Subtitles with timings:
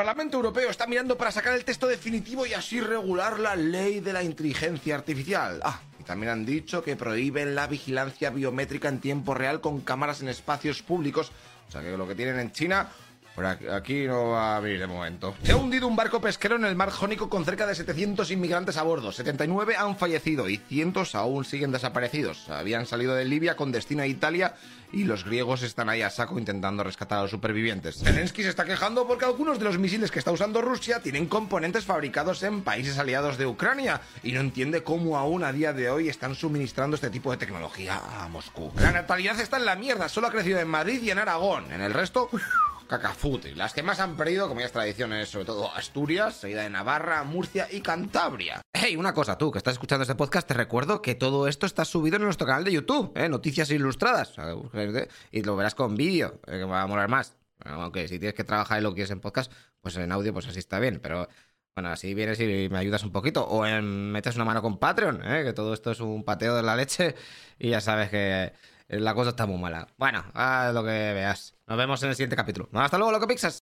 [0.00, 4.14] Parlamento Europeo está mirando para sacar el texto definitivo y así regular la ley de
[4.14, 5.60] la inteligencia artificial.
[5.62, 10.22] Ah, y también han dicho que prohíben la vigilancia biométrica en tiempo real con cámaras
[10.22, 11.30] en espacios públicos.
[11.68, 12.88] O sea que lo que tienen en China
[13.34, 15.34] por aquí no va a venir de momento.
[15.42, 18.76] Se ha hundido un barco pesquero en el mar Jónico con cerca de 700 inmigrantes
[18.76, 19.12] a bordo.
[19.12, 22.48] 79 han fallecido y cientos aún siguen desaparecidos.
[22.48, 24.54] Habían salido de Libia con destino a Italia
[24.92, 27.98] y los griegos están ahí a saco intentando rescatar a los supervivientes.
[28.02, 31.84] Zelensky se está quejando porque algunos de los misiles que está usando Rusia tienen componentes
[31.84, 36.08] fabricados en países aliados de Ucrania y no entiende cómo aún a día de hoy
[36.08, 38.72] están suministrando este tipo de tecnología a Moscú.
[38.76, 41.70] La natalidad está en la mierda, solo ha crecido en Madrid y en Aragón.
[41.72, 42.28] En el resto
[42.90, 43.54] cacafuti.
[43.54, 46.70] Las que más han perdido, como ya es tradición, es sobre todo Asturias, seguida de
[46.70, 48.60] Navarra, Murcia y Cantabria.
[48.72, 51.84] Hey, una cosa, tú que estás escuchando este podcast, te recuerdo que todo esto está
[51.84, 53.28] subido en nuestro canal de YouTube, ¿eh?
[53.28, 54.34] Noticias Ilustradas.
[55.30, 57.36] Y lo verás con vídeo, eh, que va a molar más.
[57.64, 60.58] Aunque si tienes que trabajar y lo quieres en podcast, pues en audio, pues así
[60.58, 60.98] está bien.
[61.00, 61.28] Pero
[61.76, 63.46] bueno, así vienes y me ayudas un poquito.
[63.46, 65.44] O en, metes una mano con Patreon, ¿eh?
[65.44, 67.14] que todo esto es un pateo de la leche.
[67.56, 68.52] Y ya sabes que
[68.98, 69.86] la cosa está muy mala.
[69.96, 71.54] Bueno, haz lo que veas.
[71.66, 72.68] Nos vemos en el siguiente capítulo.
[72.72, 73.58] Hasta luego, loco Pixas.